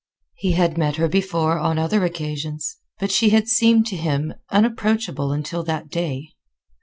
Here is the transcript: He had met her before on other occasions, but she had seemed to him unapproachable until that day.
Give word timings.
He 0.33 0.53
had 0.53 0.79
met 0.79 0.95
her 0.95 1.07
before 1.07 1.59
on 1.59 1.77
other 1.77 2.03
occasions, 2.03 2.77
but 2.97 3.11
she 3.11 3.29
had 3.29 3.47
seemed 3.47 3.85
to 3.85 3.95
him 3.95 4.33
unapproachable 4.49 5.31
until 5.31 5.61
that 5.65 5.89
day. 5.91 6.29